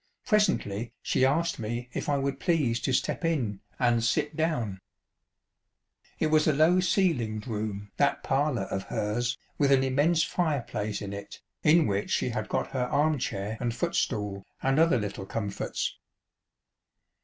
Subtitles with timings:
[0.25, 4.79] Presently she asked me if I would please to step in and sit down.
[6.17, 11.03] It was a low ceilinged room, that parlour of hers, with an immense fire place
[11.03, 14.97] in it, in which she had got her arm chair and foot stool, and other
[14.97, 15.95] little comforts.